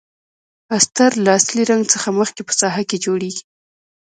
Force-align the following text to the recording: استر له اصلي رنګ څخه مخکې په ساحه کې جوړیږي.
استر 0.77 1.11
له 1.23 1.31
اصلي 1.39 1.63
رنګ 1.71 1.83
څخه 1.93 2.09
مخکې 2.19 2.41
په 2.47 2.53
ساحه 2.59 2.83
کې 2.89 2.97
جوړیږي. 3.05 3.43